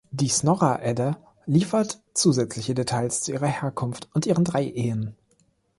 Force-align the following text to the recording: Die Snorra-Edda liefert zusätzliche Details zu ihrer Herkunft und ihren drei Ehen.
Die 0.09 0.29
Snorra-Edda 0.29 1.19
liefert 1.45 2.01
zusätzliche 2.15 2.73
Details 2.73 3.21
zu 3.21 3.33
ihrer 3.33 3.45
Herkunft 3.45 4.09
und 4.15 4.25
ihren 4.25 4.43
drei 4.43 4.65
Ehen. 4.67 5.15